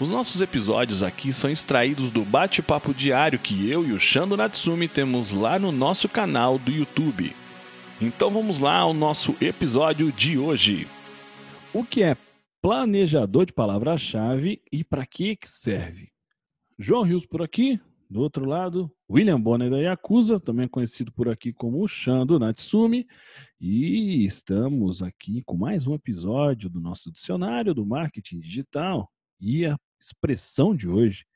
[0.00, 4.86] Os nossos episódios aqui são extraídos do bate-papo diário que eu e o Shando Natsumi
[4.86, 7.32] temos lá no nosso canal do YouTube.
[8.00, 10.86] Então vamos lá ao nosso episódio de hoje.
[11.74, 12.16] O que é
[12.62, 16.12] planejador de palavra-chave e para que que serve?
[16.78, 21.52] João Rios por aqui, do outro lado, William Bonner da Yakuza, também conhecido por aqui
[21.52, 23.04] como Shando Natsumi,
[23.60, 29.10] e estamos aqui com mais um episódio do nosso dicionário do marketing digital.
[29.40, 31.26] E a expressão de hoje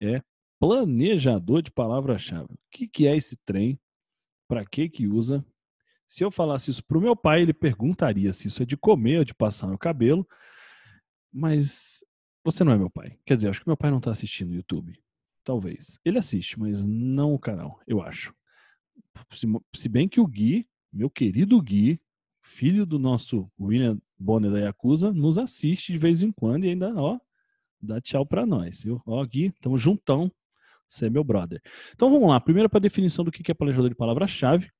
[0.00, 0.22] é
[0.58, 2.52] planejador de palavra-chave.
[2.54, 3.78] O que, que é esse trem?
[4.48, 5.44] Para que que usa?
[6.06, 9.18] Se eu falasse isso para o meu pai, ele perguntaria se isso é de comer
[9.18, 10.26] ou de passar no cabelo.
[11.32, 12.02] Mas
[12.42, 13.18] você não é meu pai.
[13.26, 14.98] Quer dizer, acho que meu pai não está assistindo o YouTube.
[15.44, 15.98] Talvez.
[16.04, 18.34] Ele assiste, mas não o canal, eu acho.
[19.30, 22.00] Se, se bem que o Gui, meu querido Gui,
[22.40, 26.94] filho do nosso William Bonner da Yakuza, nos assiste de vez em quando e ainda,
[26.94, 27.18] ó,
[27.80, 29.00] dá tchau para nós, viu?
[29.06, 30.30] Ó, Gui, tamo juntão,
[30.86, 31.60] você é meu brother.
[31.94, 34.70] Então vamos lá, primeiro para a definição do que é planejador de palavra-chave.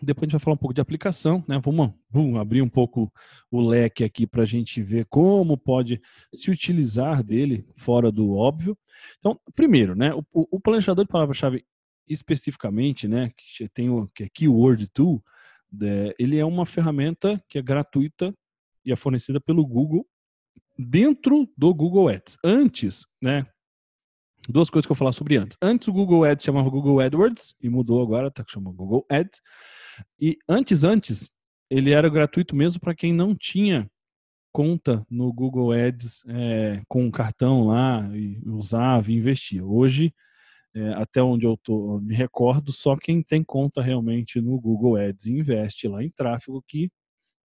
[0.00, 1.60] Depois a gente vai falar um pouco de aplicação, né?
[1.62, 3.12] Vamos bum, abrir um pouco
[3.50, 6.00] o leque aqui para a gente ver como pode
[6.34, 8.76] se utilizar dele fora do óbvio.
[9.18, 10.12] Então, primeiro, né?
[10.14, 11.64] O, o planejador de palavra-chave
[12.08, 13.30] especificamente, né?
[13.36, 15.22] Que tem o que é Keyword Tool,
[15.80, 18.34] é, ele é uma ferramenta que é gratuita
[18.84, 20.06] e é fornecida pelo Google
[20.82, 22.36] dentro do Google Ads.
[22.44, 23.46] Antes, né?
[24.48, 25.56] Duas coisas que eu vou falar sobre antes.
[25.62, 29.40] Antes o Google Ads chamava Google AdWords e mudou agora, tá chamando Google Ads.
[30.20, 31.30] E antes, antes,
[31.70, 33.88] ele era gratuito mesmo para quem não tinha
[34.52, 39.64] conta no Google Ads é, com um cartão lá e usava e investia.
[39.64, 40.12] Hoje,
[40.74, 45.26] é, até onde eu tô, me recordo, só quem tem conta realmente no Google Ads
[45.26, 46.90] e investe lá em tráfego que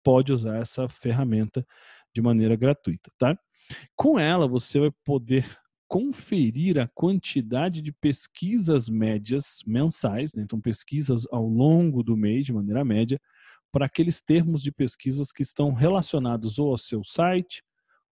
[0.04, 1.66] pode usar essa ferramenta
[2.14, 3.38] de maneira gratuita, tá?
[3.96, 5.46] Com ela você vai poder
[5.88, 10.42] conferir a quantidade de pesquisas médias mensais, né?
[10.42, 13.20] então pesquisas ao longo do mês de maneira média,
[13.70, 17.62] para aqueles termos de pesquisas que estão relacionados ou ao seu site,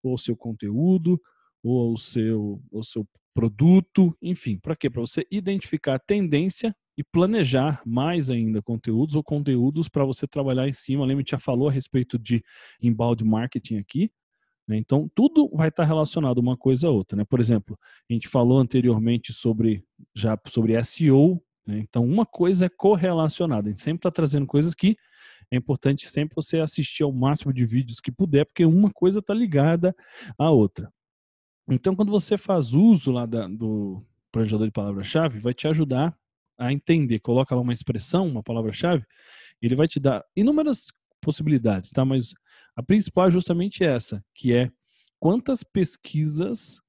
[0.03, 1.19] ou ao seu conteúdo,
[1.63, 4.91] ou ao seu, ao seu produto, enfim, para quê?
[4.91, 10.69] Para você identificar a tendência e planejar mais ainda conteúdos ou conteúdos para você trabalhar
[10.69, 11.07] em cima.
[11.07, 12.45] Lembra já falou a respeito de
[12.83, 14.13] inbound marketing aqui.
[14.69, 14.77] Né?
[14.77, 17.17] Então, tudo vai estar relacionado uma coisa a outra.
[17.17, 17.25] Né?
[17.25, 17.79] Por exemplo,
[18.09, 19.83] a gente falou anteriormente sobre
[20.15, 21.43] já sobre SEO.
[21.67, 21.79] Né?
[21.79, 23.69] Então, uma coisa é correlacionada.
[23.69, 24.95] A gente sempre está trazendo coisas que
[25.51, 29.33] é importante sempre você assistir ao máximo de vídeos que puder, porque uma coisa está
[29.33, 29.97] ligada
[30.37, 30.93] à outra.
[31.71, 36.15] Então, quando você faz uso lá da, do planejador de palavra-chave, vai te ajudar
[36.61, 39.05] a entender, coloca lá uma expressão, uma palavra-chave,
[39.63, 40.89] ele vai te dar inúmeras
[41.21, 42.05] possibilidades, tá?
[42.05, 42.35] Mas
[42.77, 44.71] a principal é justamente essa, que é
[45.19, 46.81] quantas pesquisas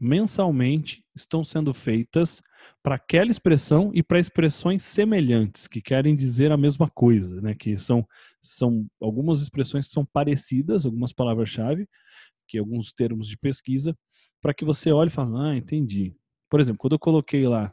[0.00, 2.42] mensalmente estão sendo feitas
[2.82, 7.54] para aquela expressão e para expressões semelhantes, que querem dizer a mesma coisa, né?
[7.54, 8.06] Que são,
[8.40, 11.88] são algumas expressões que são parecidas, algumas palavras-chave,
[12.48, 13.96] que alguns termos de pesquisa,
[14.40, 16.14] para que você olhe e fale, ah, entendi.
[16.48, 17.72] Por exemplo, quando eu coloquei lá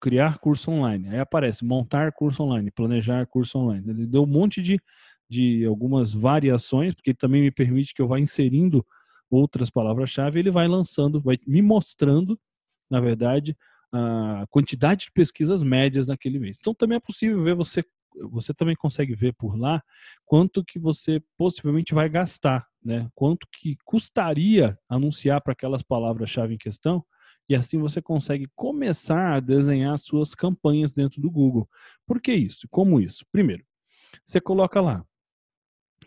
[0.00, 1.08] criar curso online.
[1.08, 3.88] Aí aparece montar curso online, planejar curso online.
[3.90, 4.80] Ele deu um monte de,
[5.28, 8.84] de algumas variações, porque também me permite que eu vá inserindo
[9.30, 12.38] outras palavras-chave, ele vai lançando, vai me mostrando,
[12.90, 13.56] na verdade,
[13.92, 16.56] a quantidade de pesquisas médias naquele mês.
[16.58, 17.84] Então também é possível ver você
[18.32, 19.80] você também consegue ver por lá
[20.26, 23.08] quanto que você possivelmente vai gastar, né?
[23.14, 27.04] Quanto que custaria anunciar para aquelas palavras-chave em questão
[27.50, 31.68] e assim você consegue começar a desenhar suas campanhas dentro do Google.
[32.06, 32.68] Por que isso?
[32.70, 33.26] Como isso?
[33.32, 33.64] Primeiro,
[34.24, 35.04] você coloca lá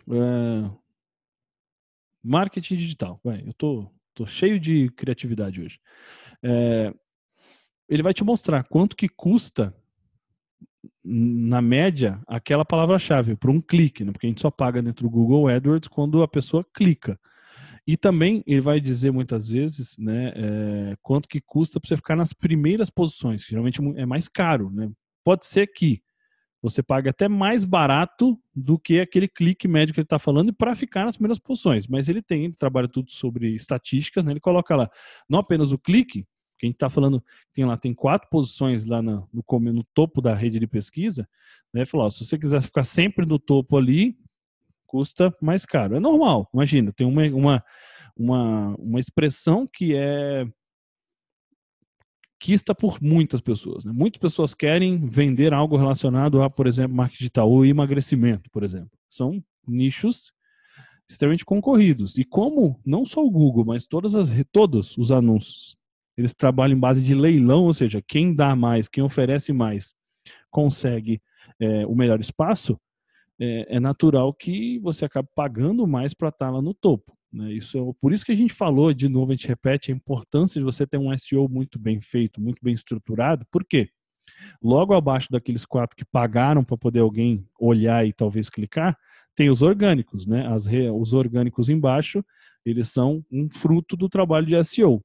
[0.10, 0.72] é,
[2.24, 3.19] marketing digital.
[3.22, 5.81] Vai, eu tô, tô cheio de criatividade hoje.
[6.42, 6.94] É,
[7.89, 9.75] ele vai te mostrar quanto que custa
[11.04, 14.13] na média aquela palavra-chave para um clique, né?
[14.13, 17.19] porque a gente só paga dentro do Google AdWords quando a pessoa clica.
[17.85, 22.15] E também ele vai dizer muitas vezes né, é, quanto que custa para você ficar
[22.15, 24.69] nas primeiras posições, que geralmente é mais caro.
[24.71, 24.89] Né?
[25.24, 26.01] Pode ser que
[26.62, 30.74] você pague até mais barato do que aquele clique médio que ele está falando para
[30.74, 31.88] ficar nas primeiras posições.
[31.88, 34.31] Mas ele tem, ele trabalha tudo sobre estatísticas, né?
[34.31, 34.89] ele coloca lá
[35.29, 37.21] não apenas o clique, Porque a gente está falando,
[37.51, 41.27] tem lá, tem quatro posições lá no, no, no topo da rede de pesquisa,
[41.74, 41.83] né?
[41.83, 44.18] Falou, se você quiser ficar sempre no topo ali,
[44.94, 45.95] custa mais caro.
[45.95, 47.63] É normal, imagina, tem uma, uma,
[48.16, 50.45] uma, uma expressão que é
[52.40, 53.84] quista por muitas pessoas.
[53.84, 53.92] Né?
[53.92, 58.92] Muitas pessoas querem vender algo relacionado a, por exemplo, marketing digital ou emagrecimento, por exemplo.
[59.10, 60.31] São nichos
[61.10, 62.16] extremamente concorridos.
[62.19, 65.75] E como não só o Google, mas todas as, todos os anúncios,
[66.16, 69.96] eles trabalham em base de leilão, ou seja, quem dá mais, quem oferece mais,
[70.51, 71.19] consegue
[71.60, 72.80] é, o melhor espaço,
[73.39, 77.18] é, é, natural que você acabe pagando mais para estar lá no topo.
[77.31, 77.53] Né?
[77.53, 80.59] Isso é, por isso que a gente falou, de novo, a gente repete a importância
[80.59, 83.45] de você ter um SEO muito bem feito, muito bem estruturado.
[83.51, 83.89] Por quê?
[84.62, 88.97] Logo abaixo daqueles quatro que pagaram para poder alguém olhar e talvez clicar,
[89.36, 90.47] tem os orgânicos, né?
[90.47, 92.24] As, os orgânicos embaixo,
[92.65, 95.03] eles são um fruto do trabalho de SEO.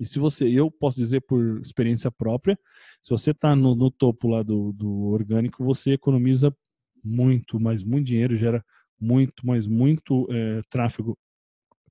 [0.00, 2.58] E se você, eu posso dizer por experiência própria,
[3.02, 6.54] se você está no, no, topo lá do, do orgânico, você economiza
[7.02, 8.64] muito, mas muito dinheiro, gera
[9.00, 11.16] muito, mas muito é, tráfego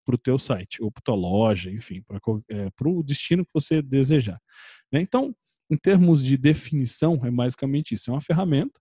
[0.05, 2.19] para o teu site, ou para tua loja, enfim, para
[2.49, 4.39] é, o destino que você desejar.
[4.91, 5.01] Né?
[5.01, 5.35] Então,
[5.69, 8.79] em termos de definição, é basicamente isso, é uma ferramenta.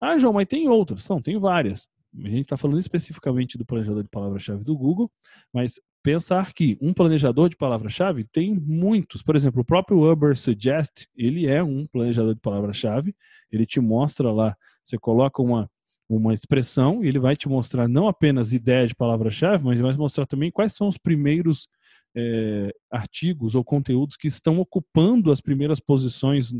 [0.00, 1.08] Ah, João, mas tem outras?
[1.08, 1.88] Não, tem várias.
[2.24, 5.10] A gente está falando especificamente do planejador de palavra-chave do Google,
[5.52, 9.22] mas pensar que um planejador de palavra-chave tem muitos.
[9.22, 13.14] Por exemplo, o próprio Uber Suggest, ele é um planejador de palavra-chave.
[13.50, 14.56] Ele te mostra lá,
[14.88, 15.68] você coloca uma
[16.08, 20.26] uma expressão e ele vai te mostrar não apenas ideia de palavra-chave, mas vai mostrar
[20.26, 21.68] também quais são os primeiros
[22.16, 26.52] é, artigos ou conteúdos que estão ocupando as primeiras posições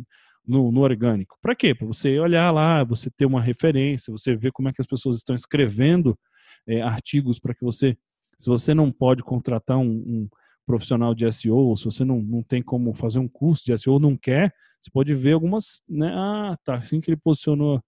[0.46, 1.36] no, no orgânico.
[1.40, 1.74] Para quê?
[1.74, 5.16] Para você olhar lá, você ter uma referência, você ver como é que as pessoas
[5.16, 6.18] estão escrevendo
[6.66, 7.96] é, artigos para que você,
[8.36, 10.28] se você não pode contratar um, um
[10.66, 14.16] profissional de SEO, se você não, não tem como fazer um curso de SEO, não
[14.16, 16.12] quer, você pode ver algumas, né?
[16.14, 17.80] Ah, tá, assim que ele posicionou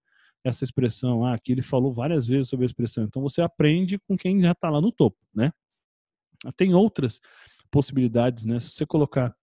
[0.43, 1.25] essa expressão.
[1.25, 3.03] Ah, aqui ele falou várias vezes sobre a expressão.
[3.03, 5.51] Então você aprende com quem já está lá no topo, né?
[6.55, 7.19] Tem outras
[7.69, 8.59] possibilidades, né?
[8.59, 9.35] Se você colocar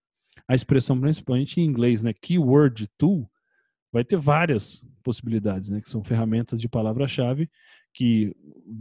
[0.47, 2.13] a expressão principalmente em inglês, né?
[2.13, 3.29] Keyword tool,
[3.91, 5.81] vai ter várias possibilidades, né?
[5.81, 7.49] Que são ferramentas de palavra-chave
[7.93, 8.35] que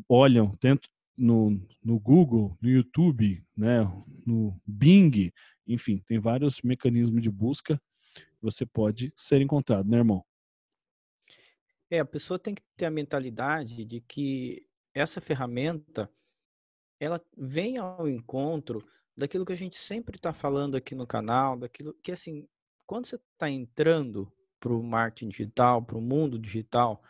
[0.09, 3.81] olham tanto no, no Google, no YouTube, né?
[4.27, 5.33] No Bing,
[5.67, 7.81] enfim, tem vários mecanismos de busca
[8.41, 10.25] você pode ser encontrado, né, irmão?
[11.91, 16.11] É, a pessoa tem que ter a mentalidade de que essa ferramenta
[16.99, 18.83] ela vem ao encontro
[19.17, 22.49] daquilo que a gente sempre está falando aqui no canal, daquilo que assim,
[22.87, 27.03] quando você está entrando para o marketing digital, para o mundo digital,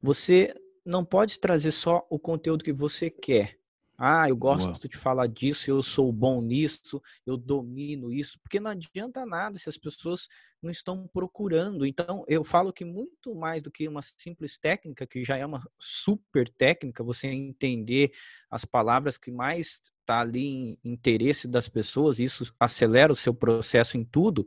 [0.00, 0.54] você
[0.84, 3.58] não pode trazer só o conteúdo que você quer.
[3.96, 4.88] Ah, eu gosto Uau.
[4.88, 9.68] de falar disso, eu sou bom nisso, eu domino isso, porque não adianta nada se
[9.68, 10.28] as pessoas
[10.60, 11.86] não estão procurando.
[11.86, 15.62] Então, eu falo que muito mais do que uma simples técnica, que já é uma
[15.78, 18.12] super técnica, você entender
[18.50, 23.96] as palavras que mais está ali em interesse das pessoas, isso acelera o seu processo
[23.96, 24.44] em tudo.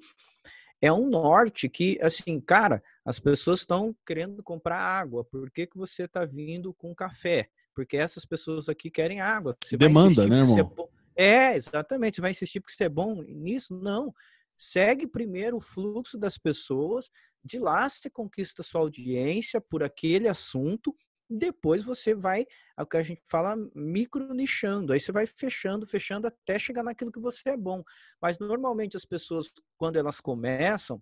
[0.82, 5.78] É um norte que, assim, cara, as pessoas estão querendo comprar água, por que, que
[5.78, 7.50] você está vindo com café?
[7.78, 9.56] Porque essas pessoas aqui querem água.
[9.64, 10.90] Você Demanda, né, é irmão?
[11.16, 12.16] É, é, exatamente.
[12.16, 13.78] Você vai insistir porque você é bom nisso?
[13.78, 14.12] Não.
[14.56, 17.12] Segue primeiro o fluxo das pessoas,
[17.44, 20.96] de lá você conquista sua audiência por aquele assunto,
[21.30, 24.92] depois você vai, é o que a gente fala, micro nichando.
[24.92, 27.84] Aí você vai fechando, fechando até chegar naquilo que você é bom.
[28.20, 31.00] Mas normalmente as pessoas, quando elas começam,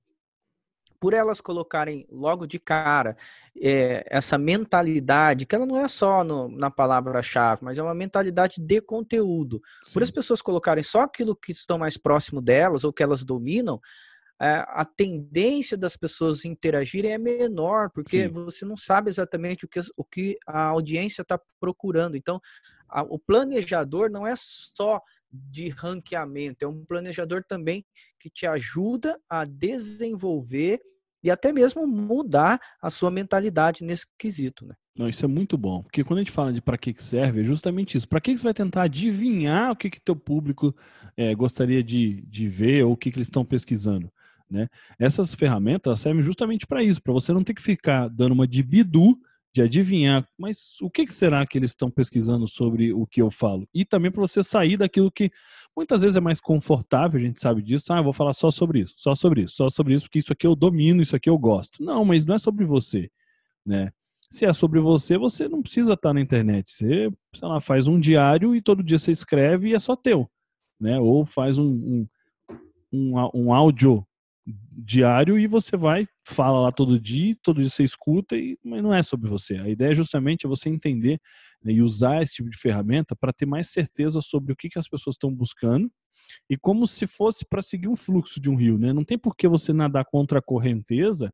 [0.99, 3.17] por elas colocarem logo de cara
[3.59, 8.59] é, essa mentalidade, que ela não é só no, na palavra-chave, mas é uma mentalidade
[8.59, 9.61] de conteúdo.
[9.83, 9.93] Sim.
[9.93, 13.79] Por as pessoas colocarem só aquilo que estão mais próximo delas ou que elas dominam,
[14.41, 18.27] é, a tendência das pessoas interagirem é menor, porque Sim.
[18.27, 22.17] você não sabe exatamente o que, o que a audiência está procurando.
[22.17, 22.41] Então,
[22.89, 25.01] a, o planejador não é só
[25.49, 27.85] de ranqueamento, é um planejador também
[28.19, 30.79] que te ajuda a desenvolver
[31.23, 34.75] e até mesmo mudar a sua mentalidade nesse quesito, né?
[34.97, 37.41] Não, isso é muito bom, porque quando a gente fala de para que, que serve,
[37.41, 38.07] é justamente isso.
[38.07, 40.73] Para que, que você vai tentar adivinhar o que que teu público
[41.17, 44.09] é, gostaria de, de ver ou o que, que eles estão pesquisando?
[44.49, 44.69] Né?
[44.97, 48.63] Essas ferramentas servem justamente para isso, para você não ter que ficar dando uma de
[48.63, 49.17] bidu
[49.55, 53.65] de adivinhar, mas o que, será que eles estão pesquisando sobre o que eu falo?
[53.73, 55.31] E também para você sair daquilo que
[55.73, 57.93] muitas vezes é mais confortável, a gente sabe disso.
[57.93, 60.45] Ah, vou falar só sobre isso, só sobre isso, só sobre isso, porque isso aqui
[60.45, 61.81] eu domino, isso aqui eu gosto.
[61.81, 63.09] Não, mas não é sobre você,
[63.65, 63.93] né?
[64.29, 66.69] Se é sobre você, você não precisa estar na internet.
[66.69, 70.29] Você, sei lá, faz um diário e todo dia você escreve e é só teu,
[70.77, 70.99] né?
[70.99, 72.07] Ou faz um, um
[72.91, 74.05] um, um áudio
[74.77, 78.93] diário e você vai, fala lá todo dia, todo dia você escuta, e, mas não
[78.93, 79.55] é sobre você.
[79.57, 81.19] A ideia é justamente você entender
[81.63, 84.79] né, e usar esse tipo de ferramenta para ter mais certeza sobre o que, que
[84.79, 85.89] as pessoas estão buscando
[86.49, 88.77] e como se fosse para seguir um fluxo de um rio.
[88.77, 88.91] Né?
[88.91, 91.33] Não tem por que você nadar contra a correnteza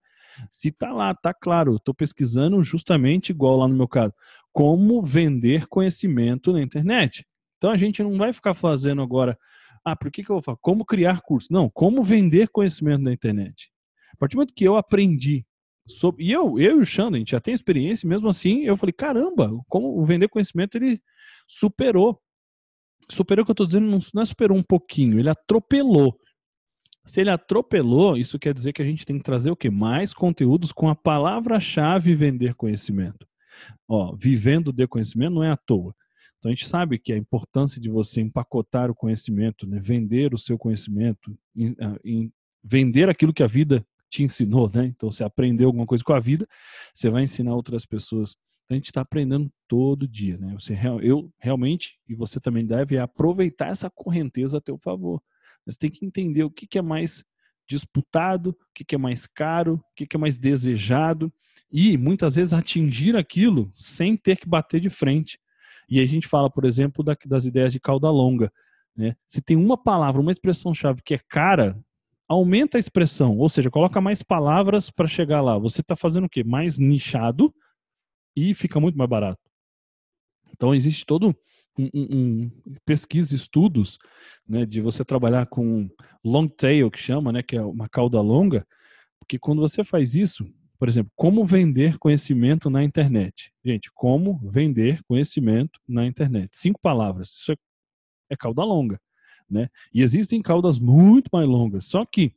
[0.50, 4.14] se tá lá, tá claro, estou pesquisando justamente igual lá no meu caso,
[4.54, 7.26] como vender conhecimento na internet.
[7.58, 9.38] Então a gente não vai ficar fazendo agora
[9.84, 10.58] ah, por que, que eu vou falar?
[10.62, 11.52] Como criar curso?
[11.52, 13.72] Não, como vender conhecimento na internet.
[14.14, 15.46] A partir do momento que eu aprendi
[15.88, 16.26] sobre.
[16.26, 18.94] E eu, eu e o Xandro, a gente já tem experiência, mesmo assim, eu falei,
[18.94, 21.02] caramba, como vender conhecimento ele
[21.48, 22.22] superou.
[23.10, 26.18] Superou o que eu estou dizendo, não é superou um pouquinho, ele atropelou.
[27.04, 29.70] Se ele atropelou, isso quer dizer que a gente tem que trazer o quê?
[29.70, 33.28] Mais conteúdos com a palavra-chave vender conhecimento.
[33.88, 35.96] Ó, vivendo de conhecimento não é à toa.
[36.42, 40.40] Então a gente sabe que a importância de você empacotar o conhecimento, né, vender o
[40.40, 42.34] seu conhecimento, em, ah, em
[42.64, 44.88] vender aquilo que a vida te ensinou, né?
[44.88, 46.48] Então você aprendeu alguma coisa com a vida,
[46.92, 48.36] você vai ensinar outras pessoas.
[48.66, 50.52] Então a gente está aprendendo todo dia, né?
[50.58, 55.22] Você, eu realmente e você também deve aproveitar essa correnteza a teu favor.
[55.64, 57.24] Você tem que entender o que, que é mais
[57.70, 61.32] disputado, o que, que é mais caro, o que, que é mais desejado
[61.72, 65.40] e muitas vezes atingir aquilo sem ter que bater de frente.
[65.92, 68.50] E a gente fala, por exemplo, da, das ideias de cauda longa.
[68.96, 69.14] Né?
[69.28, 71.78] Se tem uma palavra, uma expressão-chave que é cara,
[72.30, 75.58] aumenta a expressão, ou seja, coloca mais palavras para chegar lá.
[75.58, 76.46] Você está fazendo o quê?
[76.46, 77.54] Mais nichado
[78.34, 79.42] e fica muito mais barato.
[80.54, 81.36] Então existe todo
[81.78, 82.52] um, um, um
[82.86, 83.98] pesquisa, estudos,
[84.48, 85.90] né, de você trabalhar com
[86.24, 88.66] long tail que chama, né, que é uma cauda longa,
[89.20, 90.46] porque quando você faz isso,
[90.82, 93.54] por exemplo, como vender conhecimento na internet.
[93.64, 96.58] Gente, como vender conhecimento na internet.
[96.58, 97.28] Cinco palavras.
[97.30, 97.56] Isso é,
[98.32, 99.00] é cauda longa.
[99.48, 99.70] Né?
[99.94, 101.86] E existem caudas muito mais longas.
[101.86, 102.34] Só que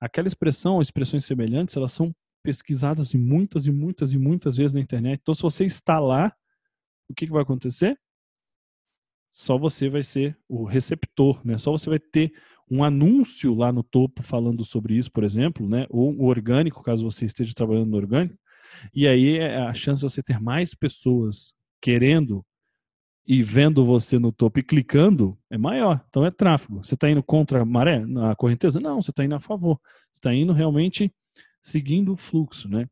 [0.00, 5.20] aquela expressão, expressões semelhantes, elas são pesquisadas muitas e muitas e muitas vezes na internet.
[5.20, 6.34] Então, se você está lá,
[7.10, 8.00] o que, que vai acontecer?
[9.30, 11.58] Só você vai ser o receptor, né?
[11.58, 12.32] Só você vai ter
[12.72, 15.86] um anúncio lá no topo falando sobre isso, por exemplo, né?
[15.90, 18.38] ou o orgânico, caso você esteja trabalhando no orgânico,
[18.94, 22.42] e aí é a chance de você ter mais pessoas querendo
[23.26, 26.02] e vendo você no topo e clicando é maior.
[26.08, 26.82] Então é tráfego.
[26.82, 28.80] Você está indo contra a maré, na correnteza?
[28.80, 29.78] Não, você está indo a favor.
[30.10, 31.12] Você está indo realmente
[31.60, 32.88] seguindo o fluxo, né?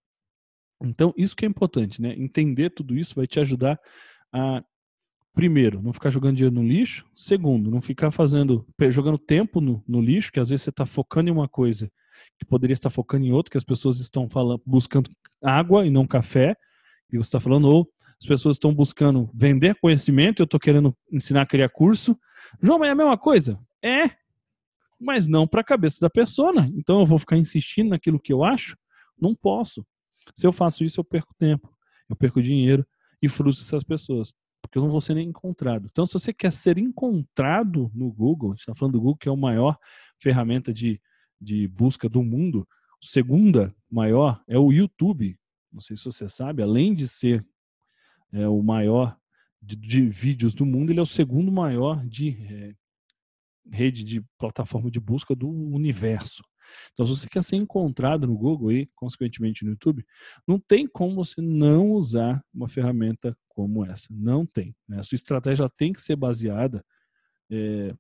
[0.84, 2.14] Então isso que é importante, né?
[2.18, 3.80] Entender tudo isso vai te ajudar
[4.30, 4.62] a
[5.34, 7.06] primeiro, não ficar jogando dinheiro no lixo.
[7.14, 11.28] Segundo, não ficar fazendo, jogando tempo no, no lixo, que às vezes você está focando
[11.28, 11.90] em uma coisa
[12.38, 15.10] que poderia estar focando em outra, que as pessoas estão falando, buscando
[15.42, 16.56] água e não café,
[17.12, 17.88] e você está falando, ou
[18.20, 22.18] as pessoas estão buscando vender conhecimento, eu estou querendo ensinar a criar curso.
[22.60, 23.58] João, mas é a mesma coisa?
[23.82, 24.10] É,
[25.00, 26.52] mas não para a cabeça da pessoa.
[26.74, 28.76] Então eu vou ficar insistindo naquilo que eu acho?
[29.18, 29.86] Não posso.
[30.34, 31.74] Se eu faço isso, eu perco tempo,
[32.08, 32.86] eu perco dinheiro
[33.22, 34.34] e frustro essas pessoas
[34.70, 35.88] porque eu não vou ser nem encontrado.
[35.90, 39.28] Então, se você quer ser encontrado no Google, a gente está falando do Google, que
[39.28, 39.76] é a maior
[40.20, 41.00] ferramenta de,
[41.40, 42.66] de busca do mundo,
[43.02, 45.36] a segunda maior é o YouTube.
[45.72, 47.44] Não sei se você sabe, além de ser
[48.32, 49.18] é, o maior
[49.60, 52.74] de, de, vídeos do mundo, ele é o segundo maior de é,
[53.72, 56.44] rede de plataforma de busca do universo.
[56.92, 60.04] Então, se você quer ser encontrado no Google e, consequentemente, no YouTube,
[60.46, 64.08] não tem como você não usar uma ferramenta como essa.
[64.10, 64.74] Não tem.
[64.88, 64.98] Né?
[64.98, 66.84] A sua estratégia tem que ser baseada.
[67.50, 67.94] É,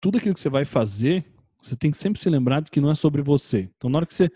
[0.00, 1.24] tudo aquilo que você vai fazer,
[1.62, 3.70] você tem que sempre se lembrar de que não é sobre você.
[3.76, 4.30] Então, na hora que você,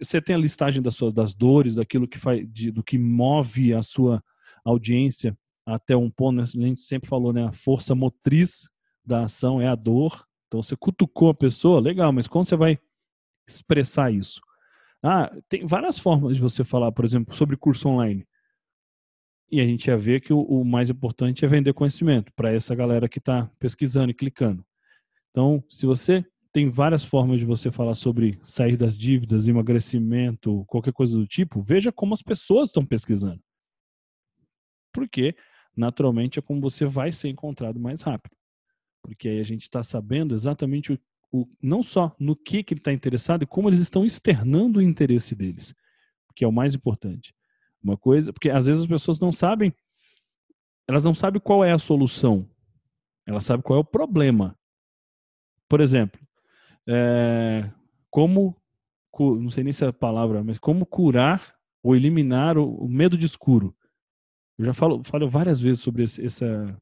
[0.00, 3.74] você tem a listagem das suas das dores, daquilo que faz, de, do que move
[3.74, 4.22] a sua
[4.64, 6.42] audiência até um ponto, né?
[6.42, 7.44] a gente sempre falou, né?
[7.44, 8.68] A força motriz
[9.04, 10.26] da ação é a dor.
[10.52, 12.78] Então, você cutucou a pessoa, legal, mas como você vai
[13.48, 14.38] expressar isso?
[15.02, 18.28] Ah, tem várias formas de você falar, por exemplo, sobre curso online.
[19.50, 22.74] E a gente ia ver que o, o mais importante é vender conhecimento para essa
[22.74, 24.62] galera que está pesquisando e clicando.
[25.30, 30.92] Então, se você tem várias formas de você falar sobre sair das dívidas, emagrecimento, qualquer
[30.92, 33.42] coisa do tipo, veja como as pessoas estão pesquisando.
[34.92, 35.34] Porque,
[35.74, 38.36] naturalmente, é como você vai ser encontrado mais rápido.
[39.02, 40.98] Porque aí a gente está sabendo exatamente o,
[41.32, 44.82] o, não só no que, que ele está interessado, e como eles estão externando o
[44.82, 45.74] interesse deles,
[46.34, 47.34] que é o mais importante.
[47.82, 49.74] Uma coisa, porque às vezes as pessoas não sabem,
[50.86, 52.48] elas não sabem qual é a solução,
[53.26, 54.56] elas sabem qual é o problema.
[55.68, 56.20] Por exemplo,
[56.86, 57.70] é,
[58.10, 58.56] como,
[59.18, 63.16] não sei nem se é a palavra, mas como curar ou eliminar o, o medo
[63.18, 63.74] de escuro.
[64.58, 66.80] Eu já falo, falo várias vezes sobre esse, essa,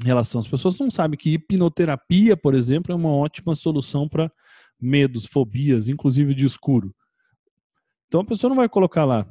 [0.00, 0.38] em relação.
[0.38, 4.30] As pessoas não sabem que hipnoterapia, por exemplo, é uma ótima solução para
[4.80, 6.94] medos, fobias, inclusive de escuro.
[8.08, 9.26] Então a pessoa não vai colocar lá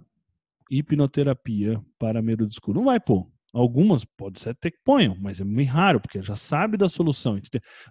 [0.70, 2.80] hipnoterapia para medo de escuro.
[2.80, 3.28] Não vai pôr.
[3.54, 7.40] Algumas pode ser até que ponham, mas é muito raro, porque já sabe da solução.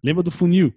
[0.03, 0.73] Lembra do funil?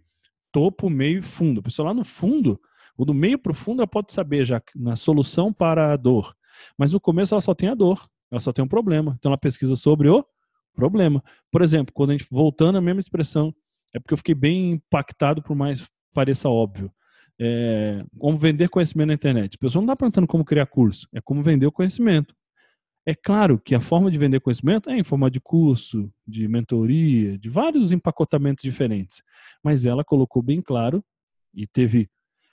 [0.52, 1.62] Topo, meio e fundo.
[1.62, 2.60] A pessoa lá no fundo,
[2.98, 6.36] o do meio para o fundo, ela pode saber já na solução para a dor.
[6.78, 9.16] Mas no começo ela só tem a dor, ela só tem um problema.
[9.18, 10.26] Então ela pesquisa sobre o
[10.74, 11.24] problema.
[11.52, 13.54] Por exemplo, quando a gente voltando à mesma expressão,
[13.94, 16.92] é porque eu fiquei bem impactado, por mais pareça óbvio.
[17.40, 19.56] É, como vender conhecimento na internet.
[19.56, 22.36] A pessoa não está perguntando como criar curso, é como vender o conhecimento.
[23.06, 27.38] É claro que a forma de vender conhecimento é em forma de curso, de mentoria,
[27.38, 29.22] de vários empacotamentos diferentes.
[29.64, 31.04] Mas ela colocou bem claro
[31.54, 32.10] e teve.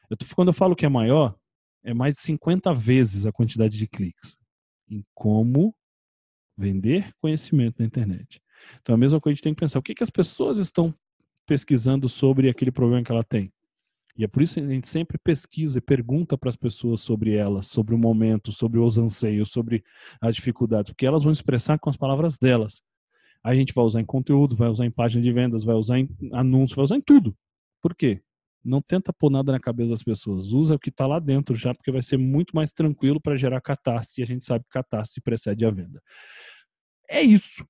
[0.09, 1.37] Eu, quando eu falo que é maior,
[1.85, 4.37] é mais de 50 vezes a quantidade de cliques
[4.91, 5.75] em como
[6.61, 8.41] vender conhecimento na internet.
[8.81, 10.95] Então, a mesma coisa a gente tem que pensar: o que, que as pessoas estão
[11.47, 13.53] pesquisando sobre aquele problema que ela tem?
[14.17, 17.35] E é por isso que a gente sempre pesquisa e pergunta para as pessoas sobre
[17.35, 19.83] elas, sobre o momento, sobre os anseios, sobre
[20.21, 22.83] as dificuldades, porque elas vão expressar com as palavras delas.
[23.43, 26.09] A gente vai usar em conteúdo, vai usar em página de vendas, vai usar em
[26.33, 27.35] anúncio, vai usar em tudo.
[27.81, 28.21] Por quê?
[28.63, 30.53] Não tenta pôr nada na cabeça das pessoas.
[30.53, 33.61] Usa o que está lá dentro já, porque vai ser muito mais tranquilo para gerar
[33.63, 34.21] catástrofe.
[34.21, 36.03] E a gente sabe que catástrofe precede a venda.
[37.11, 37.65] É isso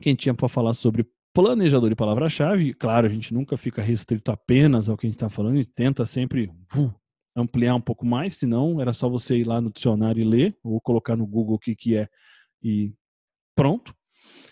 [0.00, 2.72] que a gente tinha para falar sobre planejador de palavra-chave.
[2.74, 6.06] Claro, a gente nunca fica restrito apenas ao que a gente está falando e tenta
[6.06, 6.94] sempre uh,
[7.36, 10.80] ampliar um pouco mais, senão era só você ir lá no dicionário e ler, ou
[10.80, 12.08] colocar no Google o que, que é
[12.62, 12.92] e
[13.54, 13.94] pronto.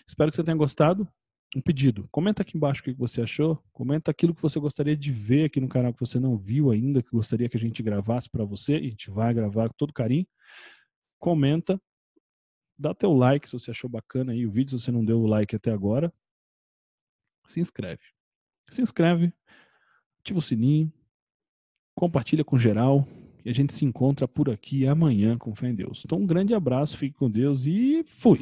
[0.07, 1.07] Espero que você tenha gostado.
[1.55, 2.07] Um pedido.
[2.11, 3.61] Comenta aqui embaixo o que você achou.
[3.71, 7.01] Comenta aquilo que você gostaria de ver aqui no canal que você não viu ainda,
[7.01, 8.73] que gostaria que a gente gravasse para você.
[8.73, 10.27] E a gente vai gravar com todo carinho.
[11.17, 11.81] Comenta.
[12.77, 15.27] Dá teu like se você achou bacana aí o vídeo, se você não deu o
[15.27, 16.13] like até agora
[17.47, 18.03] se inscreve.
[18.69, 19.33] Se inscreve,
[20.19, 20.91] ativa o sininho,
[21.95, 23.07] compartilha com geral
[23.43, 26.03] e a gente se encontra por aqui amanhã com fé em Deus.
[26.05, 28.41] Então, um grande abraço, fique com Deus e fui!